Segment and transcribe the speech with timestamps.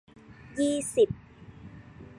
[0.59, 1.09] ยี่สิบ